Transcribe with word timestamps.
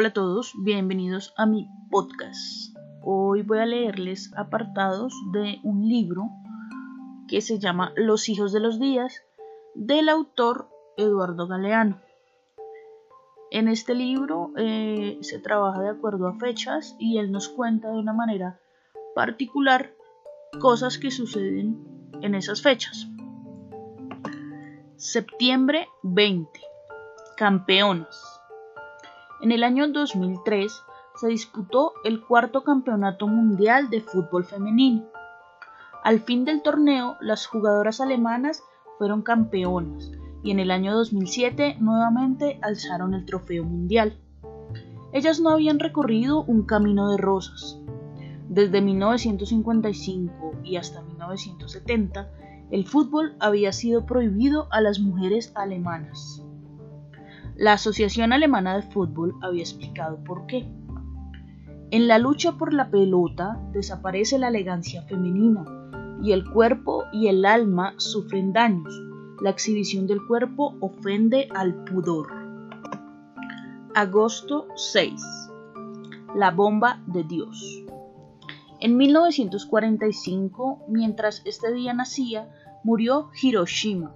Hola 0.00 0.10
a 0.10 0.12
todos, 0.12 0.54
bienvenidos 0.62 1.34
a 1.36 1.44
mi 1.44 1.68
podcast. 1.90 2.72
Hoy 3.02 3.42
voy 3.42 3.58
a 3.58 3.66
leerles 3.66 4.30
apartados 4.36 5.12
de 5.32 5.58
un 5.64 5.88
libro 5.88 6.30
que 7.26 7.40
se 7.40 7.58
llama 7.58 7.92
Los 7.96 8.28
hijos 8.28 8.52
de 8.52 8.60
los 8.60 8.78
días 8.78 9.24
del 9.74 10.08
autor 10.08 10.68
Eduardo 10.96 11.48
Galeano. 11.48 12.00
En 13.50 13.66
este 13.66 13.96
libro 13.96 14.52
eh, 14.56 15.18
se 15.22 15.40
trabaja 15.40 15.82
de 15.82 15.88
acuerdo 15.88 16.28
a 16.28 16.38
fechas 16.38 16.94
y 17.00 17.18
él 17.18 17.32
nos 17.32 17.48
cuenta 17.48 17.90
de 17.90 17.98
una 17.98 18.12
manera 18.12 18.60
particular 19.16 19.96
cosas 20.60 20.98
que 20.98 21.10
suceden 21.10 22.12
en 22.22 22.36
esas 22.36 22.62
fechas. 22.62 23.08
Septiembre 24.94 25.88
20. 26.04 26.48
Campeonas. 27.36 28.37
En 29.40 29.52
el 29.52 29.62
año 29.62 29.86
2003 29.86 30.82
se 31.14 31.28
disputó 31.28 31.92
el 32.04 32.20
cuarto 32.20 32.64
campeonato 32.64 33.28
mundial 33.28 33.88
de 33.88 34.00
fútbol 34.00 34.44
femenino. 34.44 35.06
Al 36.02 36.20
fin 36.20 36.44
del 36.44 36.62
torneo, 36.62 37.16
las 37.20 37.46
jugadoras 37.46 38.00
alemanas 38.00 38.64
fueron 38.98 39.22
campeonas 39.22 40.10
y 40.42 40.50
en 40.50 40.58
el 40.58 40.70
año 40.72 40.94
2007 40.94 41.76
nuevamente 41.80 42.58
alzaron 42.62 43.14
el 43.14 43.24
trofeo 43.26 43.64
mundial. 43.64 44.18
Ellas 45.12 45.40
no 45.40 45.50
habían 45.50 45.78
recorrido 45.78 46.42
un 46.42 46.64
camino 46.64 47.10
de 47.10 47.18
rosas. 47.18 47.80
Desde 48.48 48.80
1955 48.80 50.52
y 50.64 50.76
hasta 50.76 51.02
1970, 51.02 52.28
el 52.70 52.86
fútbol 52.86 53.36
había 53.38 53.72
sido 53.72 54.04
prohibido 54.04 54.66
a 54.70 54.80
las 54.80 54.98
mujeres 54.98 55.52
alemanas. 55.54 56.42
La 57.58 57.72
Asociación 57.72 58.32
Alemana 58.32 58.76
de 58.76 58.82
Fútbol 58.82 59.34
había 59.42 59.62
explicado 59.62 60.22
por 60.22 60.46
qué. 60.46 60.64
En 61.90 62.06
la 62.06 62.20
lucha 62.20 62.52
por 62.52 62.72
la 62.72 62.88
pelota 62.88 63.60
desaparece 63.72 64.38
la 64.38 64.46
elegancia 64.46 65.02
femenina 65.02 65.64
y 66.22 66.30
el 66.30 66.48
cuerpo 66.48 67.06
y 67.12 67.26
el 67.26 67.44
alma 67.44 67.94
sufren 67.96 68.52
daños. 68.52 69.02
La 69.42 69.50
exhibición 69.50 70.06
del 70.06 70.24
cuerpo 70.24 70.76
ofende 70.78 71.48
al 71.52 71.82
pudor. 71.82 72.28
Agosto 73.92 74.68
6. 74.76 75.20
La 76.36 76.52
bomba 76.52 77.02
de 77.08 77.24
Dios. 77.24 77.82
En 78.78 78.96
1945, 78.96 80.84
mientras 80.86 81.42
este 81.44 81.72
día 81.72 81.92
nacía, 81.92 82.48
murió 82.84 83.30
Hiroshima. 83.42 84.14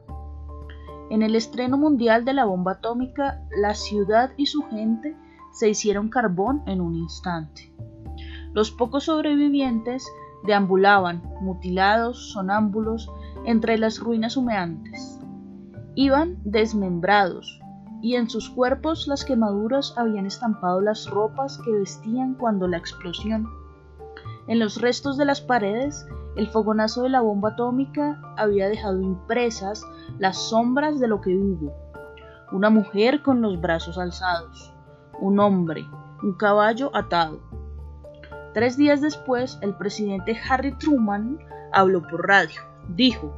En 1.12 1.20
el 1.20 1.36
estreno 1.36 1.76
mundial 1.76 2.24
de 2.24 2.32
la 2.32 2.46
bomba 2.46 2.72
atómica, 2.72 3.42
la 3.54 3.74
ciudad 3.74 4.30
y 4.38 4.46
su 4.46 4.62
gente 4.62 5.14
se 5.52 5.68
hicieron 5.68 6.08
carbón 6.08 6.62
en 6.64 6.80
un 6.80 6.96
instante. 6.96 7.70
Los 8.54 8.70
pocos 8.70 9.04
sobrevivientes 9.04 10.06
deambulaban, 10.46 11.22
mutilados, 11.42 12.32
sonámbulos, 12.32 13.10
entre 13.44 13.76
las 13.76 14.00
ruinas 14.00 14.38
humeantes. 14.38 15.20
Iban 15.96 16.38
desmembrados, 16.44 17.60
y 18.00 18.16
en 18.16 18.30
sus 18.30 18.48
cuerpos 18.48 19.06
las 19.06 19.26
quemaduras 19.26 19.92
habían 19.98 20.24
estampado 20.24 20.80
las 20.80 21.10
ropas 21.10 21.58
que 21.62 21.72
vestían 21.72 22.36
cuando 22.36 22.68
la 22.68 22.78
explosión. 22.78 23.46
En 24.46 24.58
los 24.58 24.80
restos 24.80 25.18
de 25.18 25.26
las 25.26 25.42
paredes, 25.42 26.06
el 26.36 26.48
fogonazo 26.48 27.02
de 27.02 27.10
la 27.10 27.20
bomba 27.20 27.50
atómica 27.50 28.20
había 28.36 28.68
dejado 28.68 29.00
impresas 29.00 29.84
las 30.18 30.38
sombras 30.38 30.98
de 30.98 31.08
lo 31.08 31.20
que 31.20 31.36
hubo. 31.36 31.72
Una 32.52 32.70
mujer 32.70 33.22
con 33.22 33.42
los 33.42 33.60
brazos 33.60 33.98
alzados, 33.98 34.72
un 35.20 35.40
hombre, 35.40 35.84
un 36.22 36.34
caballo 36.34 36.90
atado. 36.94 37.40
Tres 38.54 38.76
días 38.76 39.00
después, 39.00 39.58
el 39.62 39.74
presidente 39.76 40.38
Harry 40.48 40.76
Truman 40.78 41.38
habló 41.72 42.02
por 42.02 42.26
radio. 42.26 42.60
Dijo, 42.88 43.32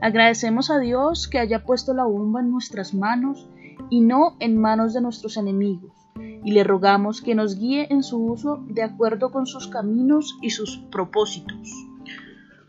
agradecemos 0.00 0.70
a 0.70 0.78
Dios 0.78 1.28
que 1.28 1.38
haya 1.38 1.64
puesto 1.64 1.94
la 1.94 2.04
bomba 2.04 2.40
en 2.40 2.50
nuestras 2.50 2.94
manos 2.94 3.48
y 3.90 4.00
no 4.00 4.36
en 4.40 4.60
manos 4.60 4.92
de 4.92 5.00
nuestros 5.00 5.36
enemigos 5.36 5.97
y 6.48 6.50
le 6.50 6.64
rogamos 6.64 7.20
que 7.20 7.34
nos 7.34 7.58
guíe 7.58 7.88
en 7.90 8.02
su 8.02 8.24
uso 8.24 8.64
de 8.68 8.82
acuerdo 8.82 9.30
con 9.30 9.44
sus 9.44 9.68
caminos 9.68 10.38
y 10.40 10.48
sus 10.48 10.78
propósitos. 10.90 11.68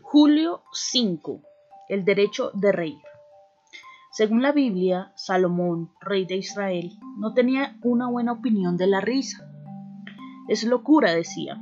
Julio 0.02 0.60
5. 0.70 1.40
El 1.88 2.04
derecho 2.04 2.50
de 2.52 2.72
reír. 2.72 3.00
Según 4.12 4.42
la 4.42 4.52
Biblia, 4.52 5.14
Salomón, 5.16 5.92
rey 5.98 6.26
de 6.26 6.36
Israel, 6.36 6.90
no 7.16 7.32
tenía 7.32 7.78
una 7.82 8.06
buena 8.06 8.32
opinión 8.32 8.76
de 8.76 8.86
la 8.86 9.00
risa. 9.00 9.50
Es 10.46 10.62
locura, 10.64 11.14
decía. 11.14 11.58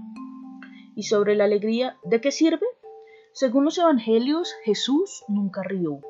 ¿Y 0.97 1.05
sobre 1.05 1.37
la 1.37 1.45
alegría, 1.45 1.99
de 2.03 2.21
qué 2.21 2.33
sirve? 2.33 2.67
Según 3.33 3.65
los 3.65 3.79
evangelios, 3.79 4.53
Jesús 4.65 5.23
nunca 5.29 5.62
rió. 5.62 6.00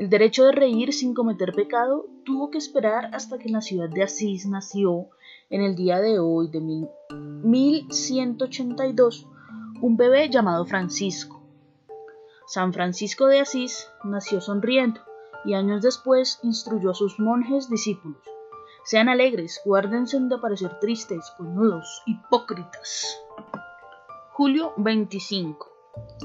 El 0.00 0.08
derecho 0.08 0.46
de 0.46 0.52
reír 0.52 0.94
sin 0.94 1.12
cometer 1.12 1.52
pecado 1.52 2.06
tuvo 2.24 2.50
que 2.50 2.56
esperar 2.56 3.14
hasta 3.14 3.36
que 3.36 3.48
en 3.48 3.52
la 3.52 3.60
ciudad 3.60 3.90
de 3.90 4.02
Asís 4.02 4.46
nació, 4.46 5.10
en 5.50 5.60
el 5.60 5.76
día 5.76 6.00
de 6.00 6.18
hoy 6.18 6.48
de 6.48 6.62
1182, 6.62 9.26
un 9.82 9.98
bebé 9.98 10.30
llamado 10.30 10.64
Francisco. 10.64 11.42
San 12.46 12.72
Francisco 12.72 13.26
de 13.26 13.40
Asís 13.40 13.90
nació 14.02 14.40
sonriendo 14.40 15.02
y 15.44 15.52
años 15.52 15.82
después 15.82 16.40
instruyó 16.44 16.92
a 16.92 16.94
sus 16.94 17.20
monjes 17.20 17.68
discípulos. 17.68 18.22
Sean 18.84 19.10
alegres, 19.10 19.60
guárdense 19.66 20.18
de 20.18 20.38
parecer 20.38 20.80
tristes, 20.80 21.30
coñudos, 21.36 22.00
hipócritas. 22.06 23.20
Julio 24.32 24.72
25. 24.78 25.68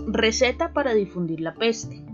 Receta 0.08 0.72
para 0.72 0.94
difundir 0.94 1.42
la 1.42 1.54
peste. 1.54 2.05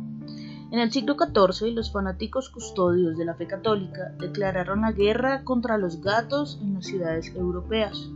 En 0.72 0.80
el 0.80 0.90
siglo 0.90 1.18
XIV, 1.18 1.74
los 1.74 1.92
fanáticos 1.92 2.50
custodios 2.50 3.18
de 3.18 3.26
la 3.26 3.34
fe 3.36 3.46
católica 3.46 4.14
declararon 4.18 4.82
la 4.82 4.94
guerra 4.94 5.44
contra 5.44 5.78
los 5.78 6.00
gatos 6.00 6.60
en 6.62 6.76
las 6.76 6.86
ciudades 6.86 7.36
europeas. 7.36 8.10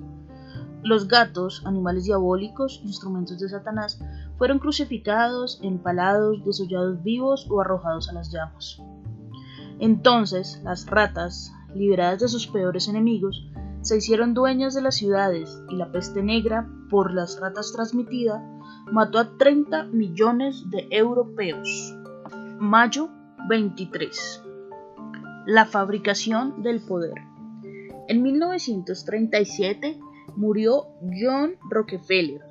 Los 0.82 1.10
gatos, 1.10 1.64
animales 1.66 2.06
diabólicos, 2.06 2.80
instrumentos 2.86 3.40
de 3.40 3.50
Satanás, 3.50 4.00
fueron 4.38 4.60
crucificados, 4.60 5.60
empalados, 5.64 6.46
desollados 6.46 7.04
vivos 7.04 7.46
o 7.50 7.60
arrojados 7.60 8.08
a 8.08 8.14
las 8.14 8.32
llamas. 8.32 8.82
Entonces, 9.80 10.62
las 10.64 10.86
ratas, 10.86 11.52
liberadas 11.74 12.22
de 12.22 12.30
sus 12.30 12.48
peores 12.48 12.88
enemigos, 12.88 13.50
se 13.82 13.98
hicieron 13.98 14.34
dueñas 14.34 14.74
de 14.74 14.82
las 14.82 14.96
ciudades 14.96 15.62
y 15.70 15.76
la 15.76 15.92
peste 15.92 16.24
negra, 16.24 16.70
por 16.90 17.14
las 17.14 17.38
ratas 17.38 17.74
transmitida, 17.74 18.42
mató 18.94 19.20
a 19.20 19.38
30 19.38 19.88
millones 19.88 20.70
de 20.70 20.88
europeos. 20.90 21.94
Mayo 22.60 23.10
23. 23.50 24.44
La 25.46 25.66
fabricación 25.66 26.64
del 26.64 26.80
poder. 26.80 27.16
En 28.08 28.24
1937 28.24 30.00
murió 30.38 30.88
John 31.02 31.58
Rockefeller, 31.70 32.42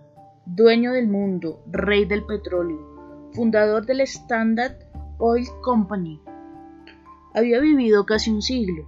dueño 0.44 0.92
del 0.92 1.08
mundo, 1.08 1.62
rey 1.70 2.04
del 2.04 2.26
petróleo, 2.26 3.30
fundador 3.32 3.86
del 3.86 4.02
Standard 4.02 4.76
Oil 5.16 5.46
Company. 5.62 6.20
Había 7.34 7.58
vivido 7.60 8.04
casi 8.04 8.30
un 8.30 8.42
siglo. 8.42 8.86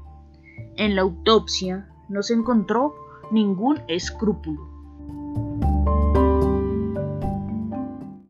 En 0.76 0.97
la 0.97 1.03
autopsia 1.03 1.88
no 2.10 2.22
se 2.22 2.34
encontró 2.34 2.94
ningún 3.31 3.81
escrúpulo. 3.88 4.75